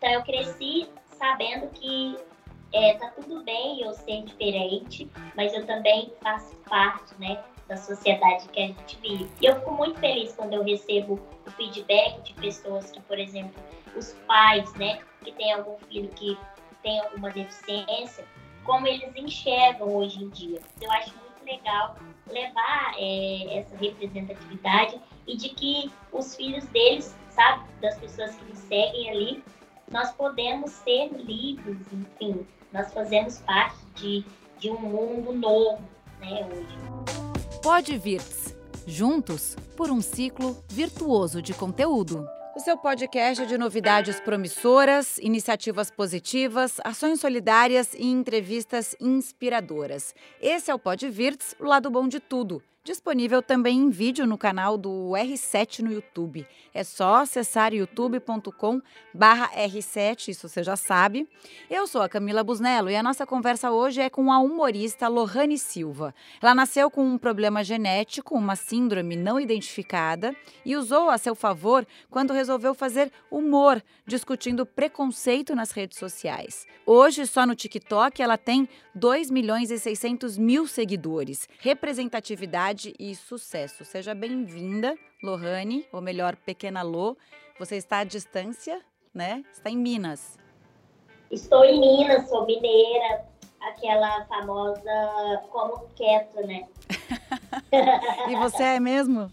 [0.00, 2.16] Então eu cresci sabendo que
[2.72, 7.38] é, tá tudo bem eu ser diferente, mas eu também faço parte, né,
[7.68, 9.30] da sociedade que a gente vive.
[9.42, 13.62] E eu fico muito feliz quando eu recebo o feedback de pessoas que, por exemplo,
[13.94, 16.38] os pais, né, que tem algum filho que
[16.82, 18.24] tem alguma deficiência,
[18.64, 20.60] como eles enxergam hoje em dia.
[20.80, 21.96] Eu acho muito legal
[22.26, 28.58] levar é, essa representatividade e de que os filhos deles, sabe, das pessoas que nos
[28.60, 29.44] seguem ali,
[29.90, 34.24] nós podemos ser livres, enfim, nós fazemos parte de,
[34.58, 35.82] de um mundo novo,
[36.20, 37.60] né, hoje.
[37.60, 38.22] Pode vir
[38.86, 42.26] juntos por um ciclo virtuoso de conteúdo.
[42.56, 50.14] O seu podcast de novidades promissoras, iniciativas positivas, ações solidárias e entrevistas inspiradoras.
[50.40, 52.62] Esse é o Pode Virts, o lado bom de tudo.
[52.82, 56.46] Disponível também em vídeo no canal do R7 no YouTube.
[56.72, 58.80] É só acessar youtube.com
[59.14, 61.28] R7, isso você já sabe.
[61.68, 65.58] Eu sou a Camila Busnello e a nossa conversa hoje é com a humorista Lohane
[65.58, 66.14] Silva.
[66.40, 71.86] Ela nasceu com um problema genético, uma síndrome não identificada, e usou a seu favor
[72.08, 76.66] quando resolveu fazer humor, discutindo preconceito nas redes sociais.
[76.86, 81.46] Hoje, só no TikTok, ela tem 2 milhões e 600 mil seguidores.
[81.58, 82.69] Representatividade
[83.00, 83.84] e sucesso.
[83.84, 87.16] Seja bem-vinda, Lohane, ou melhor, Pequena Lô.
[87.58, 88.80] Você está à distância,
[89.12, 89.44] né?
[89.52, 90.38] Está em Minas.
[91.32, 93.24] Estou em Minas, sou mineira,
[93.60, 96.68] aquela famosa como quieto, né?
[98.30, 99.32] e você é mesmo?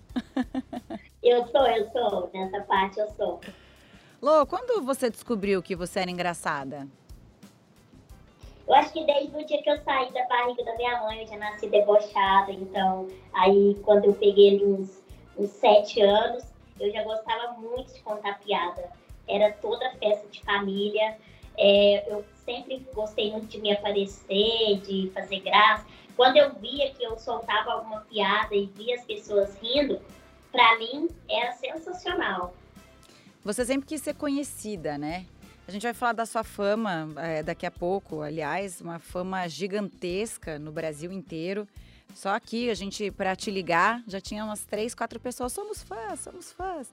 [1.22, 2.32] eu sou, eu sou.
[2.34, 3.40] Nessa parte eu sou.
[4.20, 6.88] Lô, quando você descobriu que você era engraçada?
[8.68, 11.28] Eu acho que desde o dia que eu saí da barriga da minha mãe, eu
[11.28, 12.52] já nasci debochada.
[12.52, 15.02] Então, aí quando eu peguei uns,
[15.38, 16.44] uns sete anos,
[16.80, 18.92] eu já gostava muito de contar piada.
[19.28, 21.18] Era toda festa de família.
[21.58, 25.86] É, eu sempre gostei muito de me aparecer, de fazer graça.
[26.18, 30.02] Quando eu via que eu soltava alguma piada e via as pessoas rindo,
[30.52, 32.54] para mim era sensacional.
[33.46, 35.26] Você sempre quis ser conhecida, né?
[35.68, 40.58] A gente vai falar da sua fama é, daqui a pouco, aliás, uma fama gigantesca
[40.58, 41.68] no Brasil inteiro.
[42.16, 45.52] Só aqui, a gente, para te ligar, já tinha umas três, quatro pessoas.
[45.52, 46.88] Somos fãs, somos fãs.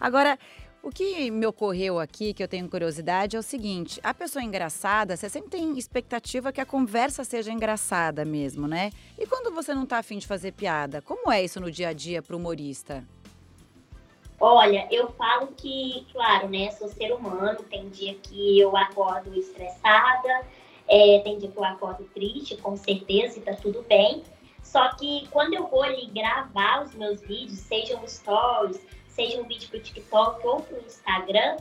[0.00, 0.38] Agora,
[0.82, 5.14] o que me ocorreu aqui, que eu tenho curiosidade, é o seguinte: a pessoa engraçada,
[5.14, 8.92] você sempre tem expectativa que a conversa seja engraçada mesmo, né?
[9.18, 11.92] E quando você não tá afim de fazer piada, como é isso no dia a
[11.92, 13.04] dia para o humorista?
[14.38, 20.46] Olha, eu falo que, claro, né, sou ser humano, tem dia que eu acordo estressada,
[20.86, 24.22] é, tem dia que eu acordo triste, com certeza, e tá tudo bem.
[24.62, 29.44] Só que quando eu vou ali gravar os meus vídeos, seja um stories, seja um
[29.44, 31.56] vídeo pro TikTok ou pro Instagram,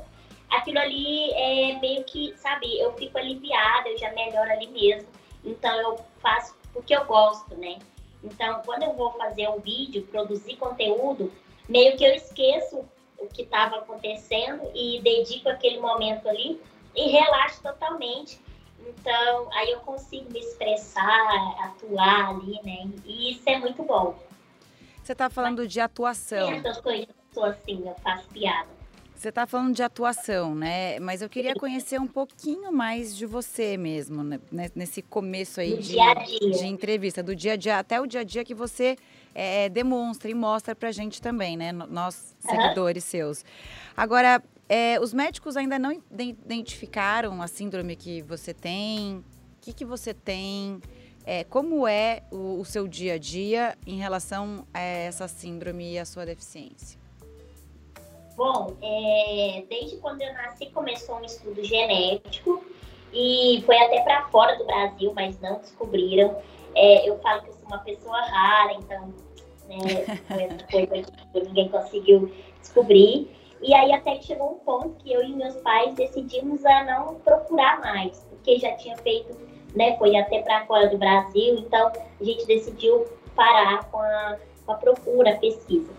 [0.50, 5.08] aquilo ali é meio que, sabe, eu fico aliviada, eu já melhoro ali mesmo.
[5.46, 7.80] Então eu faço porque eu gosto, né?
[8.22, 11.32] Então, quando eu vou fazer um vídeo, produzir conteúdo,
[11.68, 12.86] meio que eu esqueço
[13.18, 16.62] o que estava acontecendo e dedico aquele momento ali
[16.96, 18.40] e relaxo totalmente.
[18.88, 22.90] Então, aí eu consigo me expressar, atuar ali, né?
[23.06, 24.16] E isso é muito bom.
[25.04, 26.52] Você está falando de atuação.
[26.52, 28.76] Essas coisas, eu sou assim, eu faço piada.
[29.16, 31.00] Você está falando de atuação, né?
[31.00, 34.40] Mas eu queria conhecer um pouquinho mais de você mesmo, né?
[34.76, 36.52] nesse começo aí de, dia dia.
[36.52, 38.98] de, entrevista, do dia a dia, até o dia a dia que você
[39.36, 41.74] é, demonstra e mostra pra gente também, né?
[41.74, 43.10] Nós, seguidores uhum.
[43.10, 43.46] seus.
[43.96, 49.18] Agora, é, os médicos ainda não identificaram a síndrome que você tem.
[49.18, 49.24] O
[49.62, 50.80] que, que você tem?
[51.26, 56.00] É, como é o, o seu dia a dia em relação a essa síndrome e
[56.00, 56.98] a sua deficiência?
[58.38, 62.64] Bom, é, desde quando eu nasci começou um estudo genético
[63.14, 66.38] e foi até para fora do Brasil, mas não descobriram.
[66.76, 69.14] É, eu falo que eu sou uma pessoa rara, então
[69.68, 69.78] né,
[70.30, 73.30] essa coisa que ninguém conseguiu descobrir.
[73.62, 77.16] E aí até que chegou um ponto que eu e meus pais decidimos a não
[77.16, 79.36] procurar mais, porque já tinha feito,
[79.76, 83.06] né, foi até para fora do Brasil, então a gente decidiu
[83.36, 85.92] parar com a, com a procura, a pesquisa.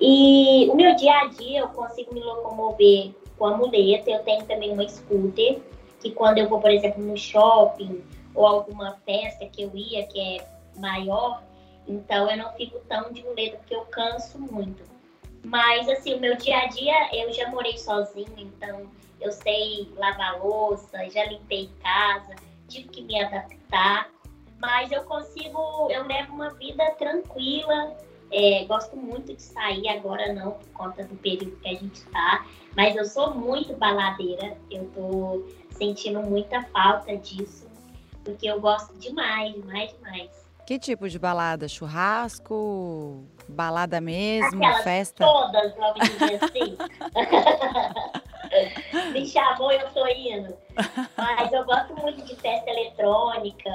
[0.00, 4.10] E o meu dia a dia eu consigo me locomover com a muleta.
[4.10, 5.60] Eu tenho também uma scooter,
[6.00, 8.02] que quando eu vou, por exemplo, no shopping
[8.38, 10.46] ou alguma festa que eu ia, que é
[10.76, 11.42] maior,
[11.86, 14.82] então eu não fico tão de muleta, porque eu canso muito.
[15.44, 18.90] Mas, assim, o meu dia a dia, eu já morei sozinha, então
[19.20, 22.34] eu sei lavar louça, já limpei casa,
[22.68, 24.08] tive que me adaptar.
[24.60, 27.96] Mas eu consigo, eu levo uma vida tranquila,
[28.30, 32.44] É, gosto muito de sair, agora não, por conta do período que a gente está,
[32.76, 37.66] mas eu sou muito baladeira, eu tô sentindo muita falta disso,
[38.28, 40.30] porque eu gosto demais, demais, demais.
[40.66, 41.66] Que tipo de balada?
[41.66, 43.24] Churrasco?
[43.48, 44.62] Balada mesmo?
[44.62, 45.24] Aquelas festa?
[45.24, 46.76] Todas, vamos dizer assim.
[49.12, 50.54] Me chamou, eu tô indo.
[51.16, 53.70] Mas eu gosto muito de festa eletrônica,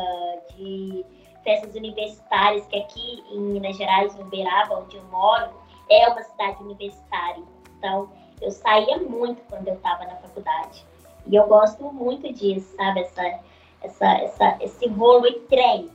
[0.56, 1.04] de
[1.44, 5.50] festas universitárias, que aqui em Minas Gerais, em Uberaba, onde eu moro,
[5.90, 7.44] é uma cidade universitária.
[7.80, 10.86] Então, eu saía muito quando eu estava na faculdade.
[11.26, 13.02] E eu gosto muito disso, sabe?
[13.02, 13.40] Essa,
[13.84, 15.92] essa, essa, esse rolo e trem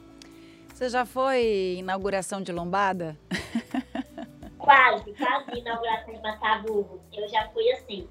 [0.79, 3.19] você já foi inauguração de lombada?
[4.59, 7.01] Quase, quase inauguração de matar burro.
[7.13, 8.09] Eu já fui assim.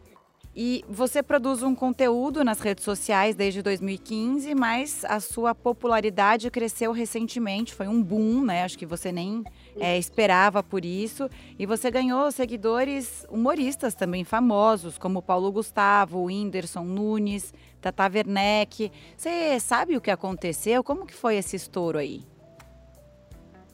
[0.59, 6.91] E você produz um conteúdo nas redes sociais desde 2015, mas a sua popularidade cresceu
[6.91, 8.63] recentemente, foi um boom, né?
[8.63, 9.43] Acho que você nem
[9.79, 11.29] é, esperava por isso.
[11.59, 18.91] E você ganhou seguidores humoristas também famosos, como Paulo Gustavo, Whindersson Nunes, Tata Werneck.
[19.15, 20.83] Você sabe o que aconteceu?
[20.83, 22.25] Como que foi esse estouro aí?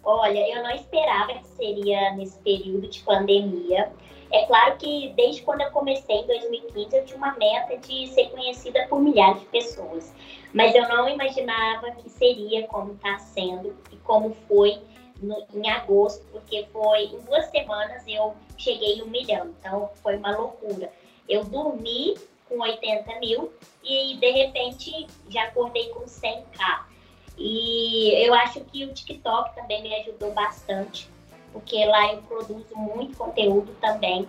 [0.03, 3.91] Olha, eu não esperava que seria nesse período de pandemia.
[4.31, 8.29] É claro que desde quando eu comecei em 2015 eu tinha uma meta de ser
[8.31, 10.13] conhecida por milhares de pessoas,
[10.51, 14.81] mas eu não imaginava que seria como está sendo e como foi
[15.21, 20.35] no, em agosto, porque foi em duas semanas eu cheguei um milhão, então foi uma
[20.35, 20.91] loucura.
[21.29, 22.15] Eu dormi
[22.49, 23.53] com 80 mil
[23.83, 26.92] e de repente já acordei com 100k.
[27.37, 31.09] E eu acho que o TikTok também me ajudou bastante,
[31.51, 34.27] porque lá eu produzo muito conteúdo também.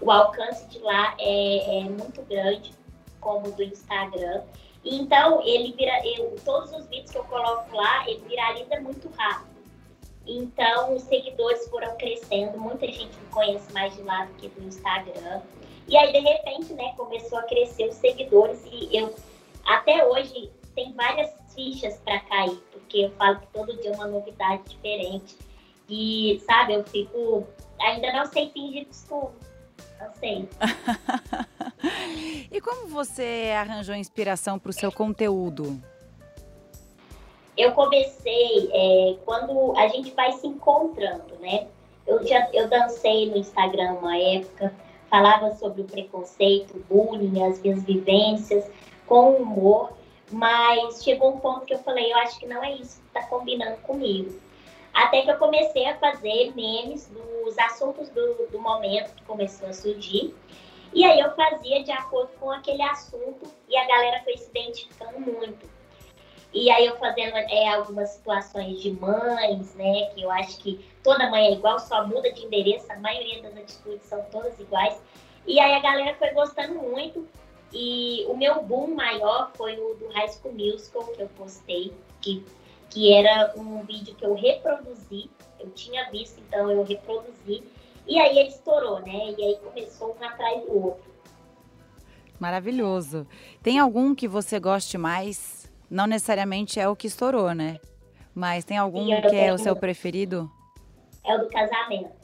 [0.00, 2.72] O alcance de lá é, é muito grande,
[3.20, 4.42] como do Instagram.
[4.84, 9.52] Então, ele vira, eu, todos os vídeos que eu coloco lá, ele viraliza muito rápido.
[10.26, 14.64] Então, os seguidores foram crescendo, muita gente me conhece mais de lá do que do
[14.66, 15.40] Instagram.
[15.88, 19.14] E aí, de repente, né, começou a crescer os seguidores e eu,
[19.64, 24.06] até hoje, tem várias fichas para cair, porque eu falo que todo dia é uma
[24.06, 25.36] novidade diferente.
[25.88, 27.46] E, sabe, eu fico.
[27.80, 29.30] Ainda não sei fingir costume.
[30.00, 30.48] Não sei.
[32.50, 35.80] e como você arranjou inspiração para o seu conteúdo?
[37.56, 41.66] Eu comecei é, quando a gente vai se encontrando, né?
[42.06, 44.72] Eu já eu dancei no Instagram uma época,
[45.10, 48.64] falava sobre o preconceito, o bullying, as minhas vivências,
[49.06, 49.92] com humor.
[50.32, 53.22] Mas chegou um ponto que eu falei, eu acho que não é isso que está
[53.28, 54.40] combinando comigo.
[54.94, 59.72] Até que eu comecei a fazer memes dos assuntos do, do momento que começou a
[59.72, 60.34] surgir.
[60.92, 65.20] E aí eu fazia de acordo com aquele assunto e a galera foi se identificando
[65.20, 65.66] muito.
[66.52, 70.10] E aí eu fazendo é, algumas situações de mães, né?
[70.14, 73.56] Que eu acho que toda mãe é igual, só muda de endereço, a maioria das
[73.56, 75.00] atitudes são todas iguais.
[75.46, 77.26] E aí a galera foi gostando muito.
[77.72, 82.44] E o meu boom maior foi o do High School Musical que eu postei, que,
[82.90, 85.30] que era um vídeo que eu reproduzi.
[85.58, 87.62] Eu tinha visto, então eu reproduzi.
[88.06, 89.34] E aí ele estourou, né?
[89.38, 91.12] E aí começou um atrás do outro.
[92.38, 93.26] Maravilhoso.
[93.62, 95.70] Tem algum que você goste mais?
[95.88, 97.78] Não necessariamente é o que estourou, né?
[98.34, 100.50] Mas tem algum Sim, que é o seu preferido?
[101.24, 102.21] É o do casamento.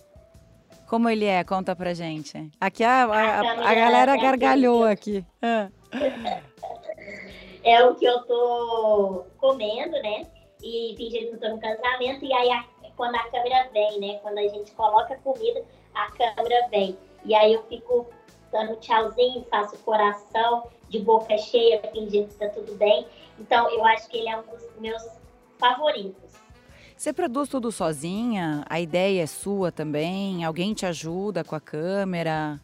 [0.89, 1.45] Como ele é?
[1.45, 2.51] Conta pra gente.
[2.59, 5.25] Aqui a, a, a, a galera gargalhou aqui.
[5.43, 5.69] Ah.
[7.65, 10.27] É o que eu tô comendo, né?
[10.63, 12.25] E fingindo que eu tô no casamento.
[12.25, 12.49] E aí,
[12.97, 14.19] quando a câmera vem, né?
[14.23, 16.97] Quando a gente coloca a comida, a câmera vem.
[17.27, 18.07] E aí eu fico
[18.51, 23.07] dando tchauzinho, faço coração de boca cheia, fingindo que tá tudo bem.
[23.39, 25.03] Então, eu acho que ele é um dos meus
[25.59, 26.38] favoritos.
[26.99, 28.65] Você produz tudo sozinha?
[28.69, 30.45] A ideia é sua também?
[30.45, 32.61] Alguém te ajuda com a câmera?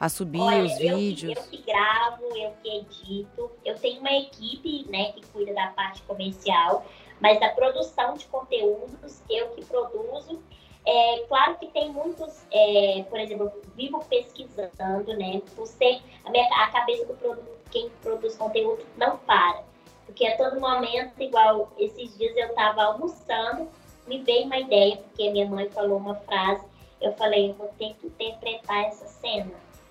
[0.00, 1.36] A subir Olha, os vídeos?
[1.36, 3.50] Eu que gravo, eu que edito.
[3.62, 6.86] Eu tenho uma equipe né, que cuida da parte comercial,
[7.20, 10.42] mas da produção de conteúdos, eu que produzo.
[10.86, 15.42] É, claro que tem muitos, é, por exemplo, eu vivo pesquisando, né?
[15.54, 17.38] Por ser a, minha, a cabeça do
[17.70, 19.73] quem produz conteúdo não para.
[20.14, 23.68] Porque a todo momento, igual esses dias eu estava almoçando,
[24.06, 26.64] me veio uma ideia, porque minha mãe falou uma frase,
[27.00, 29.50] eu falei, eu vou ter que interpretar essa cena.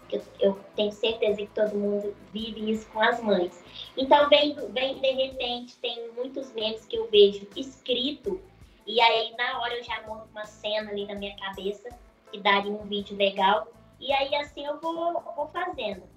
[0.10, 3.62] Eu, eu tenho certeza que todo mundo vive isso com as mães.
[3.98, 8.39] Então, vem, vem de repente, tem muitos memes que eu vejo escrito,
[8.88, 11.89] e aí na hora eu já monto uma cena ali na minha cabeça,
[12.32, 13.68] que daria um vídeo legal,
[14.00, 16.12] e aí assim eu vou, vou fazendo.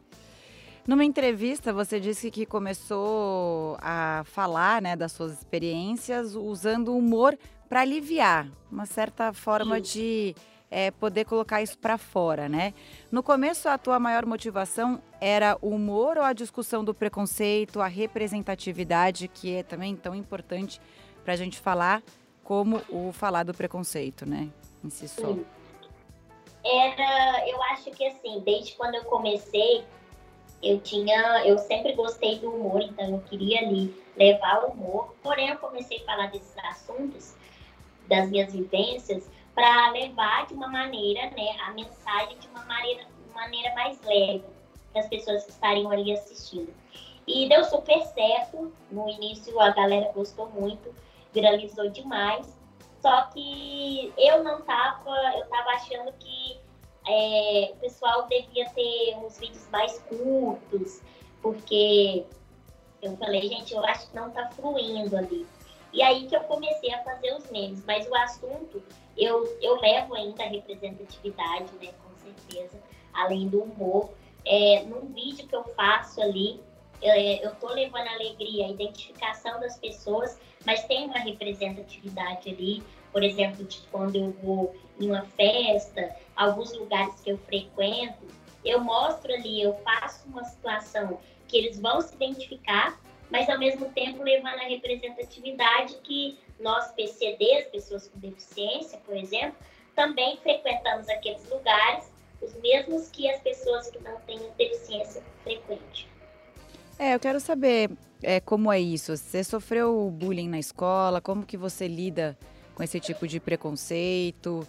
[0.87, 7.37] Numa entrevista, você disse que começou a falar né, das suas experiências usando o humor
[7.69, 10.33] para aliviar, uma certa forma de
[10.71, 12.73] é, poder colocar isso para fora, né?
[13.11, 17.88] No começo, a tua maior motivação era o humor ou a discussão do preconceito, a
[17.88, 20.81] representatividade, que é também tão importante
[21.25, 22.00] para a gente falar,
[22.45, 24.49] como o falar do preconceito, né?
[24.85, 25.37] Em si só.
[26.64, 29.85] Era, eu acho que assim, desde quando eu comecei,
[30.66, 35.14] eu tinha, eu sempre gostei do humor, então eu queria ali levar o humor.
[35.23, 37.35] Porém, eu comecei a falar desses assuntos,
[38.08, 43.75] das minhas vivências, para levar de uma maneira, né, a mensagem de uma maneira, maneira
[43.75, 44.44] mais leve
[44.92, 46.73] para as pessoas que estariam ali assistindo.
[47.26, 48.73] E deu super certo.
[48.90, 50.94] No início a galera gostou muito,
[51.32, 52.56] viralizou demais.
[53.00, 56.58] Só que eu não tava, eu tava achando que
[57.06, 61.00] é, o pessoal devia ter uns vídeos mais curtos,
[61.40, 62.25] porque
[63.00, 65.46] eu falei, gente, eu acho que não tá fluindo ali.
[65.92, 68.82] E aí que eu comecei a fazer os memes, mas o assunto
[69.16, 72.78] eu, eu levo ainda a representatividade, né, com certeza,
[73.12, 74.10] além do humor.
[74.44, 76.60] É, num vídeo que eu faço ali,
[77.00, 82.82] é, eu tô levando alegria, a identificação das pessoas, mas tem uma representatividade ali,
[83.12, 88.26] por exemplo, de quando eu vou em uma festa, alguns lugares que eu frequento,
[88.64, 92.98] eu mostro ali, eu faço uma situação que eles vão se identificar,
[93.30, 99.56] mas ao mesmo tempo levando a representatividade que nós PCDs, pessoas com deficiência, por exemplo,
[99.94, 102.04] também frequentamos aqueles lugares,
[102.42, 106.08] os mesmos que as pessoas que não têm deficiência frequente.
[106.98, 107.90] É, eu quero saber
[108.22, 109.16] é, como é isso.
[109.16, 111.20] Você sofreu bullying na escola?
[111.20, 112.36] Como que você lida
[112.74, 114.66] com esse tipo de preconceito?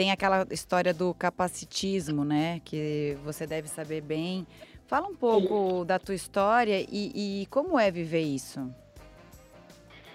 [0.00, 2.62] Tem aquela história do capacitismo, né?
[2.64, 4.46] Que você deve saber bem.
[4.86, 5.84] Fala um pouco Sim.
[5.84, 8.74] da tua história e, e como é viver isso.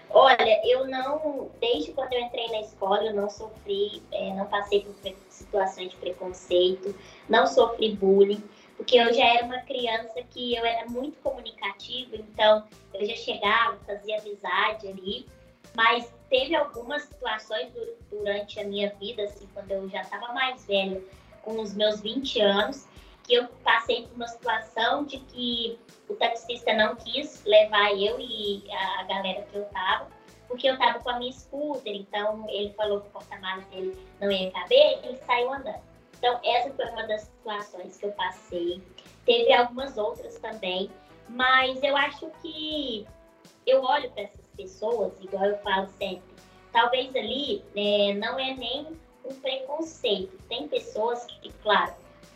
[0.09, 4.79] Olha, eu não, desde quando eu entrei na escola, eu não sofri, é, não passei
[4.79, 4.95] por
[5.29, 6.95] situações de preconceito,
[7.29, 8.43] não sofri bullying,
[8.77, 13.77] porque eu já era uma criança que eu era muito comunicativa, então eu já chegava,
[13.85, 15.27] fazia amizade ali,
[15.75, 17.71] mas teve algumas situações
[18.09, 21.01] durante a minha vida, assim, quando eu já estava mais velha,
[21.41, 22.87] com os meus 20 anos,
[23.23, 28.63] que eu passei por uma situação de que o taxista não quis levar eu e
[28.71, 30.07] a galera que eu tava,
[30.47, 34.31] porque eu tava com a minha scooter, então ele falou que o porta-malas dele não
[34.31, 35.81] ia caber, ele saiu andando.
[36.17, 38.81] Então, essa foi uma das situações que eu passei.
[39.25, 40.89] Teve algumas outras também,
[41.27, 43.05] mas eu acho que
[43.65, 46.23] eu olho para essas pessoas, igual eu falo sempre,
[46.71, 48.87] talvez ali né, não é nem
[49.23, 50.37] um preconceito.
[50.49, 51.93] Tem pessoas que, claro,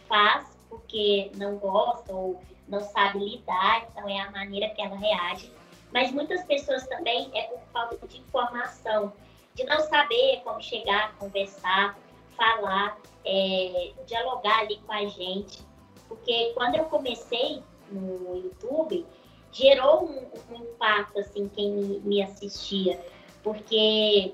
[0.08, 5.52] faz porque não gosta ou não sabe lidar, então é a maneira que ela reage.
[5.92, 9.12] Mas muitas pessoas também é por falta de informação,
[9.56, 11.98] de não saber como chegar, conversar,
[12.38, 15.66] falar, é, dialogar ali com a gente.
[16.08, 19.06] Porque quando eu comecei no YouTube,
[19.52, 23.00] gerou um, um impacto, assim, quem me, me assistia.
[23.44, 24.34] Porque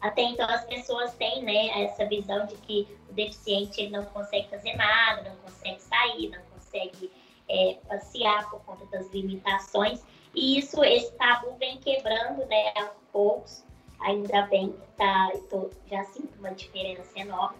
[0.00, 4.48] até então as pessoas têm né, essa visão de que o deficiente ele não consegue
[4.48, 7.10] fazer nada, não consegue sair, não consegue
[7.48, 10.02] é, passear por conta das limitações.
[10.34, 13.64] E isso, esse tabu vem quebrando né, aos poucos.
[14.00, 17.56] Ainda bem que tá, tô, já sinto uma diferença enorme.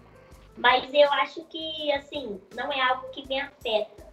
[0.55, 4.06] Mas eu acho que, assim, não é algo que me afeta.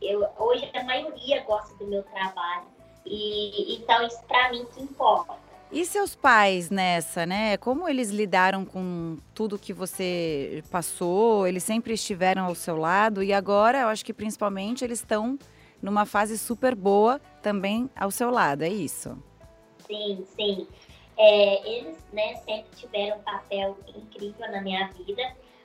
[0.00, 2.66] Eu, hoje a maioria gosta do meu trabalho.
[3.04, 5.34] E então isso para mim que importa.
[5.72, 7.56] E seus pais nessa, né?
[7.56, 11.46] Como eles lidaram com tudo que você passou?
[11.46, 15.38] Eles sempre estiveram ao seu lado e agora, eu acho que principalmente eles estão
[15.80, 19.16] numa fase super boa também ao seu lado, é isso?
[19.86, 20.66] Sim, sim.
[21.16, 25.22] É, eles né, sempre tiveram um papel incrível na minha vida,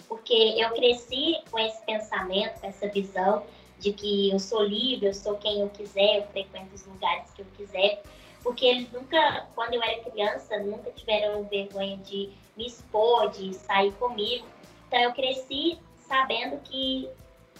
[0.08, 3.44] porque eu cresci com esse pensamento, com essa visão
[3.86, 7.42] de que eu sou livre, eu sou quem eu quiser, eu frequento os lugares que
[7.42, 8.02] eu quiser
[8.46, 13.92] porque eles nunca, quando eu era criança, nunca tiveram vergonha de me expor, de sair
[13.94, 14.46] comigo.
[14.88, 17.10] Então eu cresci sabendo que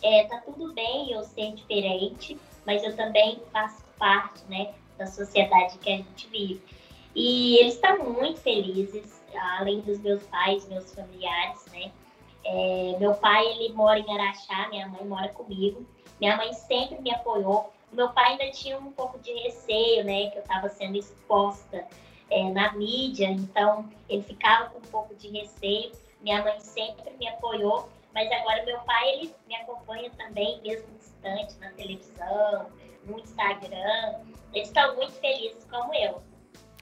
[0.04, 5.80] é, tá tudo bem eu ser diferente, mas eu também faço parte, né, da sociedade
[5.80, 6.62] que a gente vive.
[7.16, 9.24] E eles estão muito felizes,
[9.58, 11.92] além dos meus pais, meus familiares, né.
[12.44, 15.84] É, meu pai, ele mora em Araxá, minha mãe mora comigo.
[16.20, 20.38] Minha mãe sempre me apoiou, meu pai ainda tinha um pouco de receio, né, que
[20.38, 21.86] eu estava sendo exposta
[22.30, 25.92] é, na mídia, então ele ficava com um pouco de receio.
[26.22, 31.58] Minha mãe sempre me apoiou, mas agora meu pai ele me acompanha também, mesmo distante,
[31.60, 32.68] na televisão,
[33.06, 34.16] no Instagram.
[34.54, 36.22] Eles estão muito felizes como eu.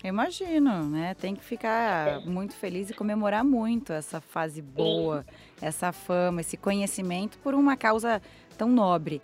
[0.03, 1.13] imagino, né?
[1.15, 5.25] Tem que ficar muito feliz e comemorar muito essa fase boa,
[5.61, 8.21] essa fama, esse conhecimento por uma causa
[8.53, 9.19] tão nobre.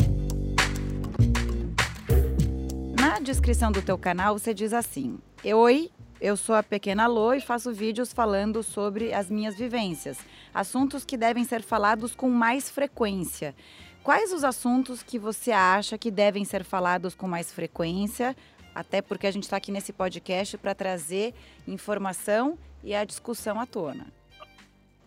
[2.99, 7.39] Na descrição do teu canal você diz assim: Oi, eu sou a Pequena Lô e
[7.39, 10.17] faço vídeos falando sobre as minhas vivências,
[10.53, 13.55] assuntos que devem ser falados com mais frequência.
[14.03, 18.35] Quais os assuntos que você acha que devem ser falados com mais frequência?
[18.73, 21.33] Até porque a gente está aqui nesse podcast para trazer
[21.67, 24.07] informação e a discussão à tona.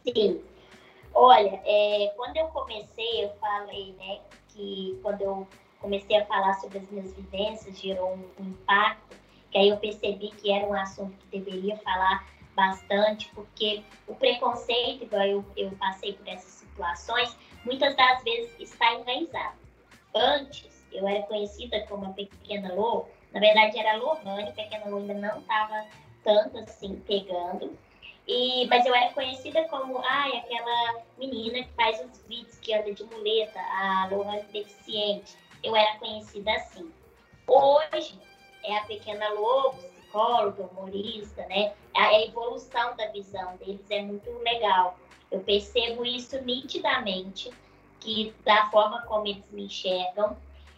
[0.04, 0.40] Sim.
[1.14, 5.46] Olha, é, quando eu comecei, eu falei, né, que quando eu
[5.80, 9.16] comecei a falar sobre as minhas vivências, gerou um, um impacto,
[9.50, 15.04] que aí eu percebi que era um assunto que deveria falar bastante, porque o preconceito,
[15.04, 19.56] igual eu, eu passei por essas situações, muitas das vezes está enraizado.
[20.14, 25.14] Antes, eu era conhecida como a Pequena Lô, na verdade era Lohane, Pequena Lô ainda
[25.14, 25.86] não estava
[26.22, 27.76] tanto assim pegando,
[28.26, 32.92] e, mas eu era conhecida como ai, aquela menina que faz os vídeos que anda
[32.92, 35.36] de muleta, a Lohane deficiente.
[35.62, 36.90] Eu era conhecida assim.
[37.46, 38.18] Hoje,
[38.62, 39.78] é a Pequena Lobo,
[40.12, 41.72] psicóloga, humorista, né?
[41.94, 44.96] A evolução da visão deles é muito legal.
[45.30, 47.50] Eu percebo isso nitidamente,
[47.98, 50.36] que da forma como eles me enxergam.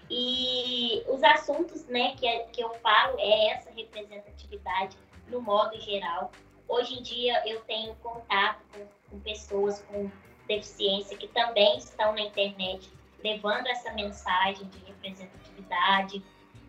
[0.09, 4.97] E os assuntos né, que, que eu falo é essa representatividade
[5.29, 6.31] no modo geral.
[6.69, 10.11] Hoje em dia eu tenho contato com, com pessoas com
[10.47, 12.91] deficiência que também estão na internet
[13.23, 16.23] levando essa mensagem de representatividade,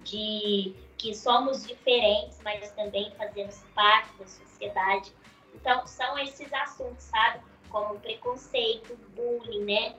[0.03, 5.11] de que somos diferentes, mas também fazemos parte da sociedade.
[5.53, 7.43] Então, são esses assuntos, sabe?
[7.69, 9.95] Como preconceito, bullying, né?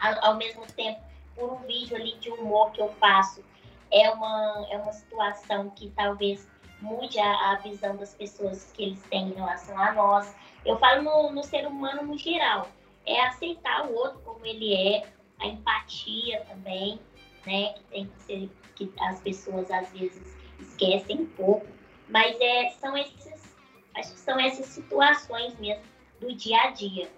[0.00, 1.00] Ao, ao mesmo tempo,
[1.36, 3.44] por um vídeo ali de humor que eu faço,
[3.92, 6.48] é uma, é uma situação que talvez
[6.80, 10.34] mude a, a visão das pessoas que eles têm em relação a nós.
[10.64, 12.68] Eu falo no, no ser humano no geral.
[13.06, 15.06] É aceitar o outro como ele é,
[15.40, 16.98] a empatia também,
[17.46, 17.74] né?
[17.74, 21.66] Que tem que ser que as pessoas às vezes esquecem um pouco,
[22.08, 23.56] mas é, são esses,
[23.94, 25.82] acho que são essas situações mesmo
[26.20, 27.10] do dia a dia.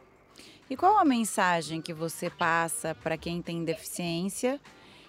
[0.69, 4.61] E qual a mensagem que você passa para quem tem deficiência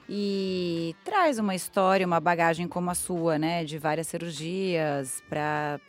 [0.09, 5.79] e traz uma história, uma bagagem como a sua, né, de várias cirurgias para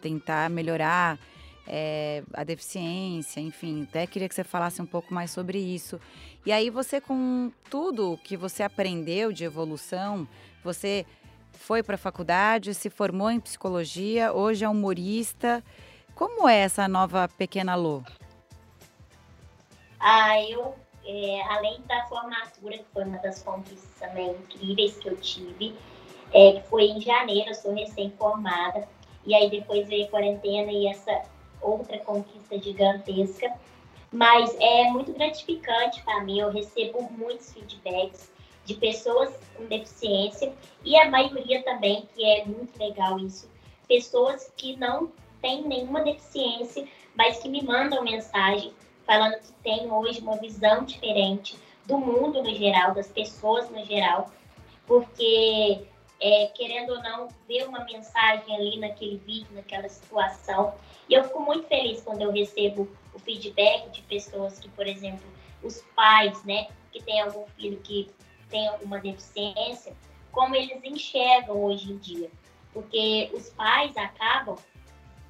[0.00, 1.18] tentar melhorar
[1.66, 6.00] é, a deficiência, enfim, até queria que você falasse um pouco mais sobre isso.
[6.44, 10.26] E aí você, com tudo que você aprendeu de evolução,
[10.62, 11.04] você
[11.52, 15.62] foi para a faculdade, se formou em psicologia, hoje é humorista.
[16.14, 18.02] Como é essa nova Pequena Lô?
[19.98, 20.74] Ah, eu,
[21.06, 25.74] é, além da formatura, que foi uma das conquistas também incríveis que eu tive,
[26.32, 28.88] é, que foi em janeiro, eu sou recém-formada,
[29.24, 31.22] e aí depois veio a quarentena e essa
[31.60, 33.52] outra conquista gigantesca.
[34.12, 38.30] Mas é muito gratificante para mim, eu recebo muitos feedbacks
[38.64, 40.52] de pessoas com deficiência
[40.84, 43.48] e a maioria também, que é muito legal isso,
[43.86, 48.72] pessoas que não têm nenhuma deficiência, mas que me mandam mensagem
[49.06, 54.30] falando que tem hoje uma visão diferente do mundo no geral, das pessoas no geral,
[54.86, 55.86] porque
[56.20, 60.74] é, querendo ou não, ver uma mensagem ali naquele vídeo, naquela situação.
[61.08, 65.24] E eu fico muito feliz quando eu recebo o feedback de pessoas que, por exemplo,
[65.62, 68.10] os pais, né, que tem algum filho que
[68.48, 69.92] tem alguma deficiência,
[70.32, 72.30] como eles enxergam hoje em dia.
[72.72, 74.56] Porque os pais acabam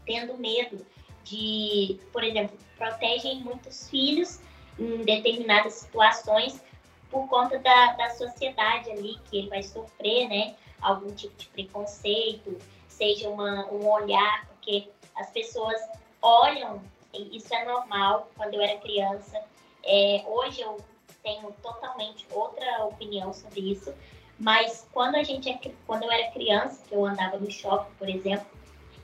[0.05, 0.85] tendo medo
[1.27, 4.41] de, por exemplo, protegem muitos filhos
[4.79, 6.63] em determinadas situações
[7.11, 10.55] por conta da, da sociedade ali, que ele vai sofrer, né?
[10.81, 12.59] Algum tipo de preconceito,
[12.89, 15.81] seja uma, um olhar, porque as pessoas
[16.23, 16.81] olham,
[17.13, 19.43] isso é normal, quando eu era criança.
[19.85, 20.79] É, hoje eu
[21.23, 23.93] tenho totalmente outra opinião sobre isso.
[24.39, 28.09] Mas quando a gente é, quando eu era criança, que eu andava no shopping, por
[28.09, 28.47] exemplo,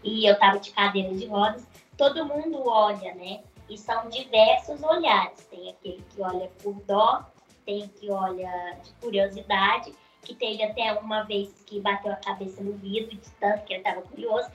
[0.04, 1.66] e eu tava de cadeira de rodas,
[2.02, 3.44] todo mundo olha, né?
[3.68, 5.46] E são diversos olhares.
[5.46, 7.24] Tem aquele que olha por dó,
[7.64, 12.72] tem que olha de curiosidade, que teve até uma vez que bateu a cabeça no
[12.72, 14.50] vidro, de tanto que ele estava curioso.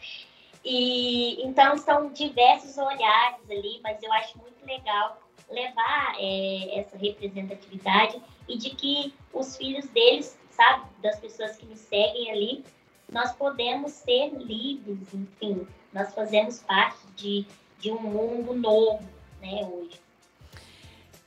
[0.66, 5.18] E então são diversos olhares ali, mas eu acho muito legal
[5.50, 11.78] levar é, essa representatividade e de que os filhos deles, sabe, das pessoas que me
[11.78, 12.66] seguem ali,
[13.12, 17.46] nós podemos ser livres, enfim, nós fazemos parte de,
[17.80, 19.04] de um mundo novo,
[19.42, 20.00] né, hoje.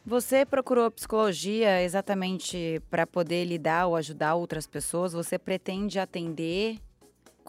[0.04, 5.12] Você procurou psicologia exatamente para poder lidar ou ajudar outras pessoas?
[5.12, 6.78] Você pretende atender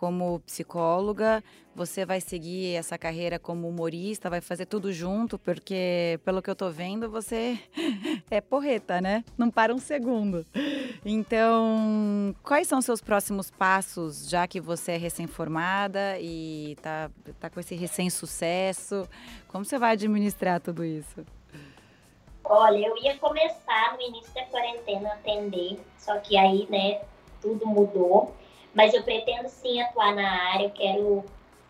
[0.01, 1.43] como psicóloga,
[1.75, 6.55] você vai seguir essa carreira como humorista, vai fazer tudo junto, porque pelo que eu
[6.55, 7.59] tô vendo, você
[8.31, 9.23] é porreta, né?
[9.37, 10.43] Não para um segundo.
[11.05, 17.59] Então, quais são seus próximos passos, já que você é recém-formada e tá, tá com
[17.59, 19.07] esse recém-sucesso?
[19.49, 21.23] Como você vai administrar tudo isso?
[22.43, 27.01] Olha, eu ia começar no início da quarentena a atender, só que aí, né,
[27.39, 28.35] tudo mudou.
[28.73, 31.25] Mas eu pretendo sim atuar na área, eu quero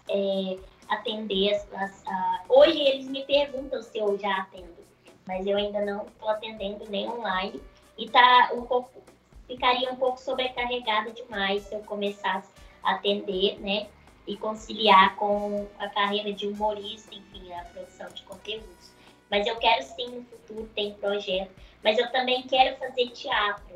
[0.10, 2.44] é, atender as, as a...
[2.48, 4.76] Hoje eles me perguntam se eu já atendo,
[5.28, 7.62] mas eu ainda não estou atendendo nem online.
[7.98, 8.92] E tá um pouco,
[9.48, 12.50] ficaria um pouco sobrecarregada demais se eu começasse
[12.84, 13.88] a atender, né?
[14.28, 18.92] E conciliar com a carreira de humorista, enfim, a produção de conteúdos.
[19.30, 21.52] Mas eu quero sim no futuro ter projeto.
[21.84, 23.76] Mas eu também quero fazer teatro,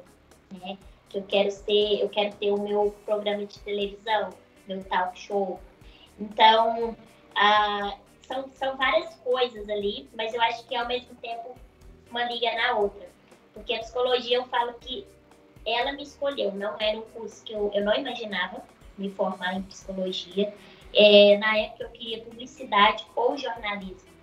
[0.51, 0.77] né?
[1.15, 4.29] Eu quero ser, eu quero ter o meu programa de televisão,
[4.67, 5.59] meu talk show,
[6.19, 6.95] então,
[8.21, 11.55] são, são várias coisas ali, mas eu acho que ao mesmo tempo
[12.09, 13.07] uma liga na outra.
[13.53, 15.05] Porque a psicologia eu falo que
[15.65, 18.63] ela me escolheu, não era um curso que eu, eu não imaginava
[18.97, 20.53] me formar em psicologia.
[20.93, 24.13] É, na época eu queria publicidade ou jornalismo.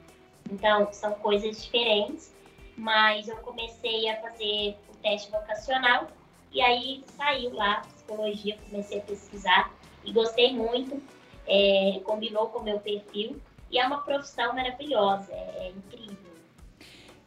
[0.50, 2.34] Então, são coisas diferentes,
[2.76, 6.08] mas eu comecei a fazer o teste vocacional
[6.52, 9.72] e aí saiu lá psicologia, comecei a pesquisar
[10.04, 11.00] e gostei muito
[11.46, 16.32] é, combinou com o meu perfil e é uma profissão maravilhosa, é, é incrível.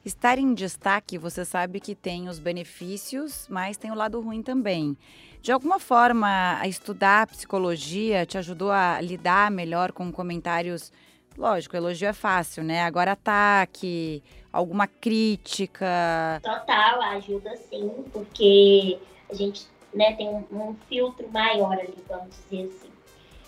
[0.03, 4.95] Estar em destaque, você sabe que tem os benefícios, mas tem o lado ruim também.
[5.41, 10.91] De alguma forma, a estudar psicologia te ajudou a lidar melhor com comentários.
[11.35, 12.83] Lógico, elogio é fácil, né?
[12.83, 16.39] Agora ataque, alguma crítica.
[16.43, 22.69] Total, ajuda sim, porque a gente né, tem um, um filtro maior ali, vamos dizer
[22.69, 22.91] assim.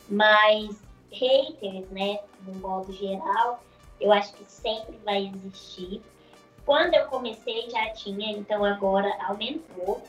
[0.09, 3.63] Mas haters, né, no modo geral,
[3.99, 6.01] eu acho que sempre vai existir.
[6.65, 10.01] Quando eu comecei já tinha, então agora aumentou.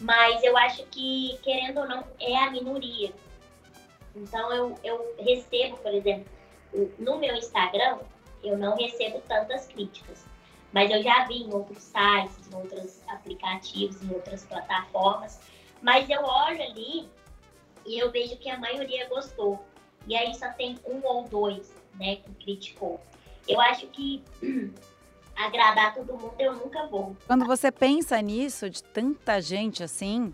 [0.00, 3.12] Mas eu acho que, querendo ou não, é a minoria.
[4.14, 6.26] Então eu, eu recebo, por exemplo,
[6.98, 7.98] no meu Instagram,
[8.42, 10.24] eu não recebo tantas críticas.
[10.72, 15.40] Mas eu já vi em outros sites, em outros aplicativos, em outras plataformas.
[15.82, 17.08] Mas eu olho ali
[17.86, 19.64] e eu vejo que a maioria gostou.
[20.06, 23.00] E aí só tem um ou dois, né, que criticou.
[23.48, 24.22] Eu acho que
[25.36, 27.16] agradar todo mundo eu nunca vou.
[27.26, 30.32] Quando você pensa nisso, de tanta gente assim,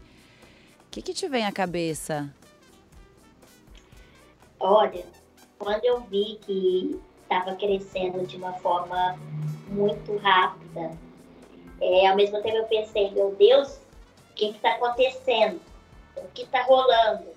[0.87, 2.33] o que, que te vem à cabeça?
[4.59, 5.05] Olha,
[5.59, 9.19] quando eu vi que estava crescendo de uma forma
[9.67, 10.97] muito rápida,
[11.81, 13.81] é, ao mesmo tempo eu pensei, meu Deus,
[14.31, 15.61] o que está acontecendo?
[16.17, 17.37] O que está rolando?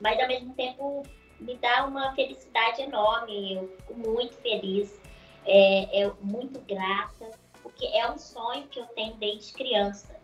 [0.00, 1.02] mas ao mesmo tempo
[1.40, 3.54] me dá uma felicidade enorme.
[3.54, 5.00] Eu fico muito feliz,
[5.44, 7.30] é, é muito grata,
[7.62, 10.16] porque é um sonho que eu tenho desde criança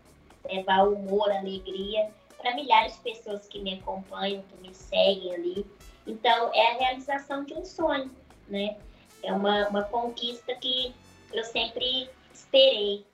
[0.45, 5.67] levar humor, alegria para milhares de pessoas que me acompanham, que me seguem ali.
[6.07, 8.11] Então, é a realização de um sonho,
[8.47, 8.77] né?
[9.23, 10.95] É uma, uma conquista que
[11.35, 13.05] eu sempre esperei.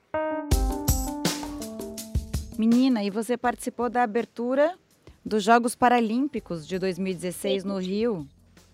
[2.57, 4.77] Menina, e você participou da abertura
[5.25, 7.67] dos Jogos Paralímpicos de 2016 Sim.
[7.67, 8.27] no Rio.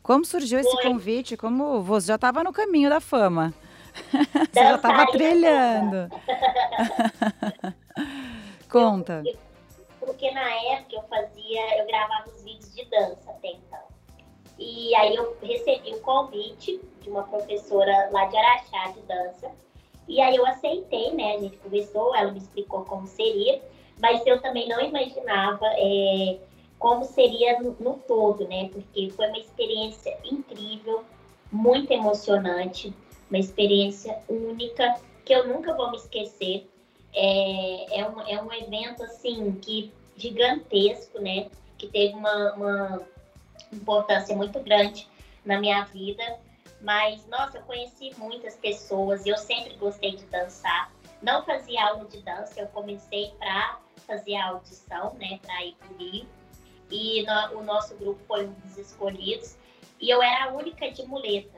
[0.04, 0.84] Como surgiu esse Foi.
[0.84, 1.38] convite?
[1.38, 3.54] Como você já estava no caminho da fama?
[4.12, 6.10] você já estava trilhando.
[8.70, 9.24] Conta.
[9.24, 9.38] Porque,
[10.02, 13.67] porque, na época eu fazia, eu gravava os vídeos de dança então.
[14.60, 19.52] E aí eu recebi um convite de uma professora lá de Araxá de dança.
[20.08, 21.36] E aí eu aceitei, né?
[21.36, 23.62] A gente conversou, ela me explicou como seria
[24.00, 26.38] mas eu também não imaginava é,
[26.78, 28.70] como seria no, no, todo, né?
[28.72, 31.04] Porque foi uma experiência incrível,
[31.52, 32.94] muito emocionante,
[33.30, 36.70] uma experiência única que eu nunca vou me esquecer.
[37.14, 41.48] É, é, um, é um evento assim que gigantesco, né?
[41.78, 43.02] Que teve uma, uma
[43.72, 45.08] importância muito grande
[45.46, 46.40] na minha vida.
[46.82, 50.92] Mas, nossa, eu conheci muitas pessoas e eu sempre gostei de dançar.
[51.22, 55.94] Não fazia aula de dança, eu comecei para fazer a audição, né, para ir para
[55.94, 56.28] o Rio.
[56.92, 59.58] E no, o nosso grupo foi um dos escolhidos.
[60.00, 61.58] E eu era a única de muleta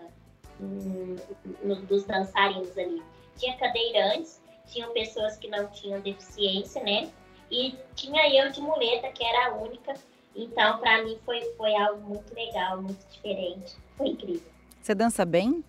[0.60, 1.16] um,
[1.64, 3.04] no, dos dançarinos ali.
[3.38, 7.12] Tinha cadeirantes, tinham pessoas que não tinham deficiência, né?
[7.52, 9.94] E tinha eu de muleta, que era a única.
[10.36, 13.76] Então, para mim, foi, foi algo muito legal, muito diferente.
[13.98, 14.48] Foi incrível.
[14.82, 15.64] Você dança bem?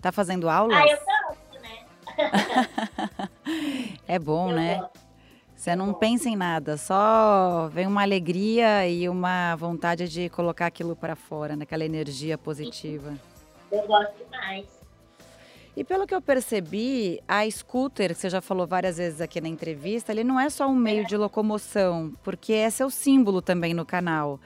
[0.00, 0.74] Tá fazendo aula?
[0.76, 3.28] Ah, eu danço, né?
[4.06, 4.78] é bom, eu né?
[4.78, 5.08] Gosto.
[5.58, 10.94] Você não pensa em nada, só vem uma alegria e uma vontade de colocar aquilo
[10.94, 13.14] para fora, naquela energia positiva.
[13.70, 14.77] Eu gosto demais.
[15.78, 19.46] E pelo que eu percebi, a scooter, que você já falou várias vezes aqui na
[19.46, 23.86] entrevista, ele não é só um meio de locomoção, porque é seu símbolo também no
[23.86, 24.40] canal.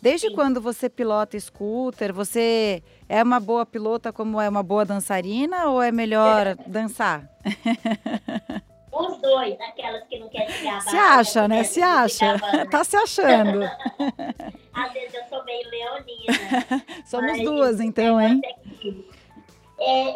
[0.00, 0.34] Desde Sim.
[0.34, 5.82] quando você pilota scooter, você é uma boa pilota como é uma boa dançarina ou
[5.82, 7.28] é melhor dançar?
[8.90, 10.80] Os dois, aquelas que não querem se gabar.
[10.80, 11.62] Se acha, né?
[11.62, 12.38] Se acha.
[12.70, 13.64] tá se achando.
[14.72, 16.84] Às vezes eu sou meio leonina.
[17.04, 18.40] Somos duas, então, hein?
[18.42, 19.19] É,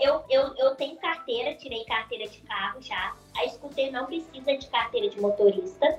[0.03, 3.15] eu, eu, eu tenho carteira, tirei carteira de carro já.
[3.37, 5.99] A scooter não precisa de carteira de motorista.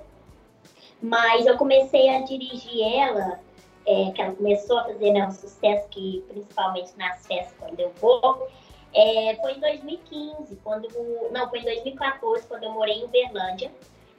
[1.02, 3.40] Mas eu comecei a dirigir ela,
[3.86, 7.92] é, que ela começou a fazer né, um sucesso, que principalmente nas festas quando eu
[8.00, 8.48] vou.
[8.94, 10.88] É, foi em 2015, quando.
[11.32, 13.72] Não, foi em 2014, quando eu morei em Uberlândia,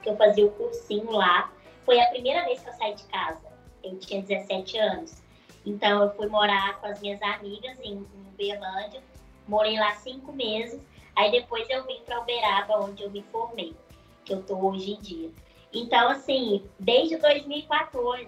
[0.03, 1.51] que eu fazia o cursinho lá.
[1.83, 3.47] Foi a primeira vez que eu saí de casa.
[3.83, 5.23] Eu tinha 17 anos.
[5.65, 9.01] Então eu fui morar com as minhas amigas em, em Uberlândia.
[9.47, 10.79] Morei lá cinco meses.
[11.15, 13.75] Aí depois eu vim para Uberaba, onde eu me formei,
[14.23, 15.31] que eu tô hoje em dia.
[15.73, 18.27] Então, assim, desde 2014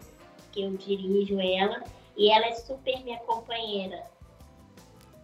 [0.51, 1.83] que eu dirijo ela
[2.17, 4.03] e ela é super minha companheira.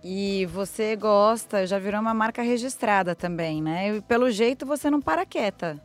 [0.04, 3.96] E você gosta, já virou uma marca registrada também, né?
[3.96, 5.82] E pelo jeito você não para quieta.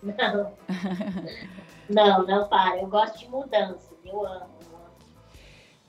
[0.00, 0.52] Não.
[1.90, 2.78] não, não para.
[2.78, 4.61] Eu gosto de mudanças, eu amo.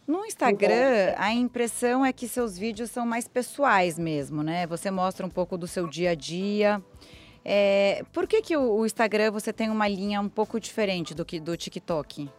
[0.05, 4.67] No Instagram, a impressão é que seus vídeos são mais pessoais mesmo, né?
[4.67, 6.83] Você mostra um pouco do seu dia a dia.
[7.45, 11.23] É, por que, que o, o Instagram você tem uma linha um pouco diferente do
[11.23, 12.29] que do TikTok?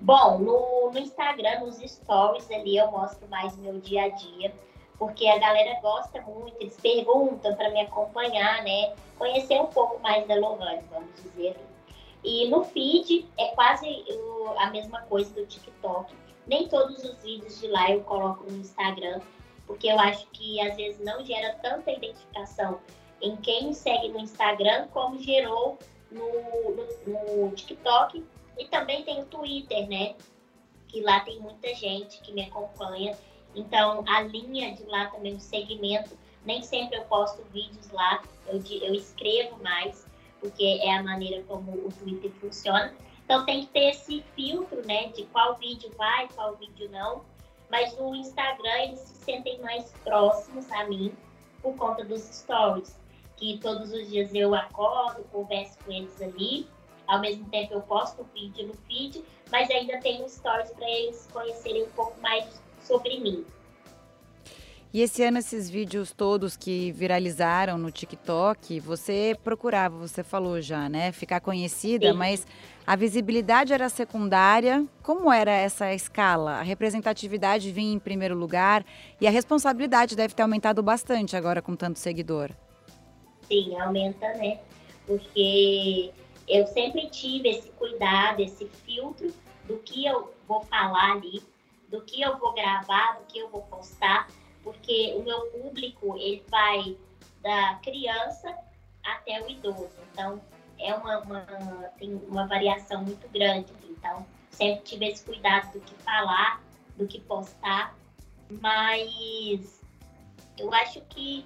[0.00, 4.54] Bom, no, no Instagram, nos stories ali, eu mostro mais meu dia a dia,
[4.98, 8.92] porque a galera gosta muito, eles perguntam para me acompanhar, né?
[9.18, 11.56] Conhecer um pouco mais da Lohane, vamos dizer.
[12.24, 13.86] E no feed é quase
[14.58, 16.14] a mesma coisa do TikTok.
[16.46, 19.20] Nem todos os vídeos de lá eu coloco no Instagram,
[19.66, 22.80] porque eu acho que às vezes não gera tanta identificação
[23.20, 25.78] em quem me segue no Instagram como gerou
[26.10, 26.26] no,
[27.06, 28.24] no, no TikTok
[28.58, 30.14] e também tem o Twitter, né?
[30.88, 33.16] Que lá tem muita gente que me acompanha.
[33.54, 38.62] Então, a linha de lá também, o segmento, nem sempre eu posto vídeos lá, eu,
[38.82, 40.03] eu escrevo mais,
[40.44, 42.92] porque é a maneira como o Twitter funciona.
[43.24, 45.08] Então, tem que ter esse filtro, né?
[45.08, 47.22] De qual vídeo vai, qual vídeo não.
[47.70, 51.14] Mas no Instagram, eles se sentem mais próximos a mim
[51.62, 52.94] por conta dos stories.
[53.36, 56.68] Que todos os dias eu acordo, converso com eles ali
[57.06, 61.28] ao mesmo tempo eu posto o vídeo no feed, mas ainda tenho stories para eles
[61.32, 63.44] conhecerem um pouco mais sobre mim.
[64.94, 70.88] E esse ano, esses vídeos todos que viralizaram no TikTok, você procurava, você falou já,
[70.88, 71.10] né?
[71.10, 72.16] Ficar conhecida, Sim.
[72.16, 72.46] mas
[72.86, 74.86] a visibilidade era secundária.
[75.02, 76.60] Como era essa escala?
[76.60, 78.86] A representatividade vinha em primeiro lugar
[79.20, 82.52] e a responsabilidade deve ter aumentado bastante agora com tanto seguidor.
[83.48, 84.60] Sim, aumenta, né?
[85.08, 86.12] Porque
[86.46, 89.34] eu sempre tive esse cuidado, esse filtro
[89.66, 91.42] do que eu vou falar ali,
[91.88, 94.28] do que eu vou gravar, do que eu vou postar,
[94.64, 96.96] porque o meu público ele vai
[97.42, 98.56] da criança
[99.04, 99.90] até o idoso.
[100.10, 100.40] Então
[100.78, 101.40] é uma, uma
[101.98, 103.72] tem uma variação muito grande.
[103.88, 106.62] Então sempre tive esse cuidado do que falar,
[106.96, 107.94] do que postar,
[108.60, 109.80] mas
[110.58, 111.44] eu acho que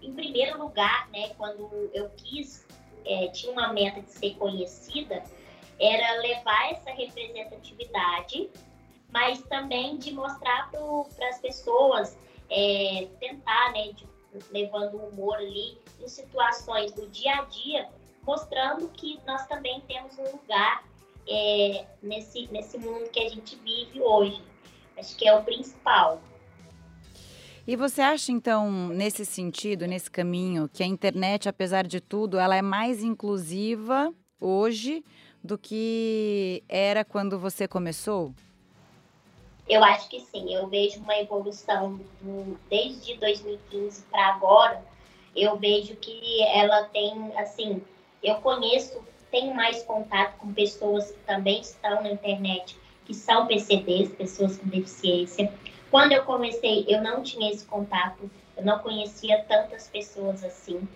[0.00, 2.66] em primeiro lugar, né, quando eu quis
[3.04, 5.22] é, tinha uma meta de ser conhecida,
[5.78, 8.50] era levar essa representatividade,
[9.10, 12.18] mas também de mostrar para as pessoas,
[12.50, 14.06] é, tentar, né, de,
[14.50, 17.88] levando o humor ali em situações do dia a dia,
[18.22, 20.84] mostrando que nós também temos um lugar
[21.28, 24.42] é, nesse, nesse mundo que a gente vive hoje.
[24.96, 26.20] Acho que é o principal.
[27.66, 32.54] E você acha então, nesse sentido, nesse caminho, que a internet, apesar de tudo, ela
[32.54, 35.04] é mais inclusiva hoje
[35.42, 38.32] do que era quando você começou?
[39.68, 40.54] Eu acho que sim.
[40.54, 44.82] Eu vejo uma evolução do, desde 2015 para agora.
[45.34, 47.82] Eu vejo que ela tem, assim,
[48.22, 54.12] eu conheço, tenho mais contato com pessoas que também estão na internet, que são PCDs,
[54.14, 55.52] pessoas com deficiência
[55.90, 60.86] quando eu comecei, eu não tinha esse contato, eu não conhecia tantas pessoas assim.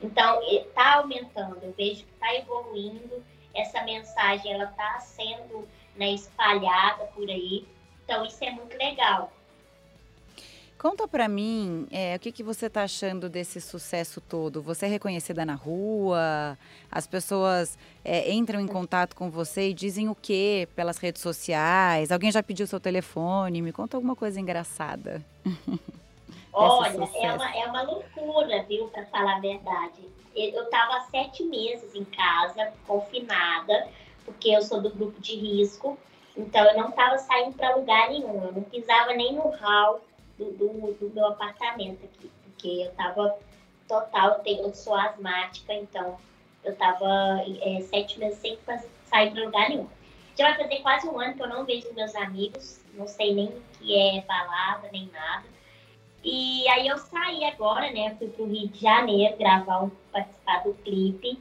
[0.00, 7.04] Então, está aumentando, eu vejo que está evoluindo, essa mensagem ela está sendo né, espalhada
[7.14, 7.66] por aí.
[8.04, 9.32] Então, isso é muito legal.
[10.78, 14.60] Conta para mim, é, o que, que você está achando desse sucesso todo?
[14.60, 16.58] Você é reconhecida na rua?
[16.90, 22.12] As pessoas é, entram em contato com você e dizem o quê pelas redes sociais?
[22.12, 23.62] Alguém já pediu seu telefone?
[23.62, 25.24] Me conta alguma coisa engraçada.
[26.52, 30.02] Olha, é uma, é uma loucura, viu, para falar a verdade.
[30.36, 33.88] Eu estava sete meses em casa, confinada,
[34.24, 35.98] porque eu sou do grupo de risco.
[36.36, 38.44] Então, eu não estava saindo para lugar nenhum.
[38.44, 40.00] Eu não pisava nem no hall
[40.38, 43.38] do, do, do meu apartamento aqui, porque eu estava
[43.88, 46.18] total, eu sou asmática, então
[46.64, 48.58] eu estava é, sete meses sem
[49.04, 49.88] sair para lugar nenhum.
[50.36, 53.46] Já vai fazer quase um ano que eu não vejo meus amigos, não sei nem
[53.46, 55.44] o que é balada, nem nada.
[56.24, 58.16] E aí eu saí agora, né?
[58.18, 61.38] Fui pro Rio de Janeiro gravar um, participar do clipe.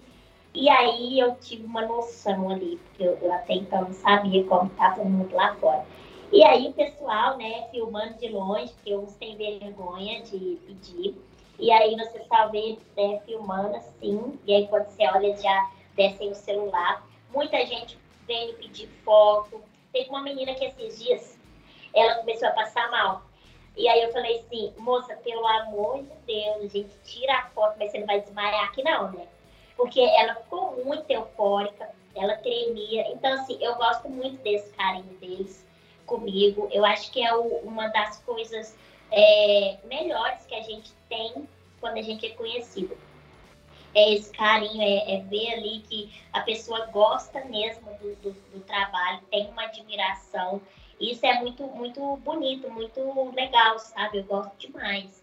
[0.54, 4.72] E aí eu tive uma noção ali, porque eu, eu até então não sabia como
[4.72, 5.86] estava o mundo lá fora.
[6.32, 11.16] E aí o pessoal, né, filmando de longe, porque uns têm vergonha de pedir.
[11.60, 16.32] E aí você só vê né, filmando assim, e aí quando você olha já descem
[16.32, 17.06] o celular.
[17.32, 19.62] Muita gente veio pedir foto.
[19.92, 21.40] Teve uma menina que esses dias,
[21.96, 23.24] ela começou a passar mal.
[23.76, 27.92] E aí eu falei assim, moça, pelo amor de Deus, gente, tira a foto, mas
[27.92, 29.28] você não vai desmaiar aqui não, né?
[29.76, 33.08] Porque ela ficou muito eufórica, ela tremia.
[33.12, 35.66] Então, assim, eu gosto muito desse carinho deles
[36.06, 36.70] comigo.
[36.72, 38.78] Eu acho que é o, uma das coisas
[39.12, 41.48] é, melhores que a gente tem
[41.80, 42.98] quando a gente é conhecido.
[43.96, 48.60] É esse carinho, é, é ver ali que a pessoa gosta mesmo do, do, do
[48.62, 50.62] trabalho, tem uma admiração.
[51.00, 54.20] Isso é muito, muito bonito, muito legal, sabe?
[54.20, 55.23] Eu gosto demais.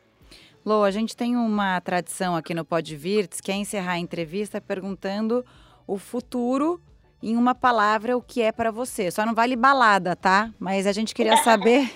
[0.65, 4.61] Lô, a gente tem uma tradição aqui no Pod Virts, que é encerrar a entrevista
[4.61, 5.45] perguntando
[5.87, 6.81] o futuro
[7.23, 9.11] em uma palavra o que é para você.
[9.11, 10.53] Só não vale balada, tá?
[10.59, 11.91] Mas a gente queria saber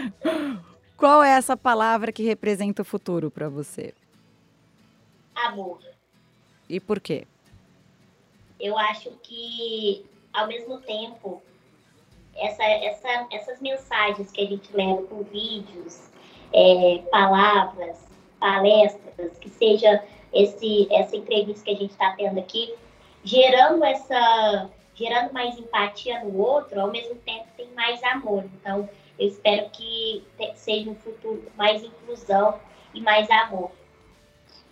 [0.96, 3.92] qual é essa palavra que representa o futuro para você.
[5.34, 5.78] Amor.
[6.68, 7.26] E por quê?
[8.58, 11.42] Eu acho que ao mesmo tempo
[12.34, 16.13] essa, essa, essas mensagens que a gente leva por vídeos,
[16.54, 17.98] é, palavras,
[18.38, 22.72] palestras, que seja esse, essa entrevista que a gente está tendo aqui,
[23.24, 28.44] gerando essa gerando mais empatia no outro, ao mesmo tempo tem mais amor.
[28.44, 28.88] Então,
[29.18, 32.60] eu espero que seja um futuro mais inclusão
[32.92, 33.72] e mais amor.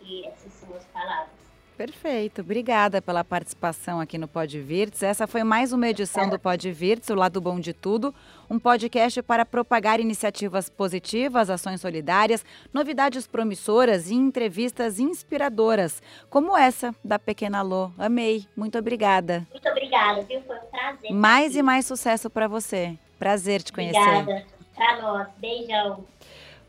[0.01, 1.42] E essas são as palavras.
[1.83, 2.43] Perfeito.
[2.43, 5.03] Obrigada pela participação aqui no Pod Virts.
[5.03, 8.15] Essa foi mais uma edição do Pod Virts, o lado bom de tudo,
[8.49, 16.95] um podcast para propagar iniciativas positivas, ações solidárias, novidades promissoras e entrevistas inspiradoras, como essa
[17.05, 17.91] da Pequena Lô.
[17.99, 18.47] Amei.
[18.57, 19.45] Muito obrigada.
[19.51, 20.41] Muito obrigada, viu?
[20.43, 21.11] Foi um prazer.
[21.11, 22.97] Mais e mais sucesso para você.
[23.19, 23.99] Prazer te conhecer.
[23.99, 24.47] Obrigada.
[24.77, 25.29] Para nós.
[25.39, 26.05] Beijão.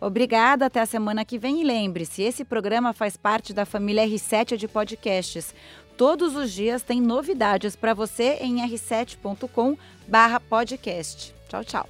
[0.06, 1.62] Obrigada, até a semana que vem.
[1.62, 5.56] E lembre-se, esse programa faz parte da família R7 de podcasts.
[5.96, 11.34] Todos os dias tem novidades para você em r7.com/podcast.
[11.48, 11.88] Tchau, tchau.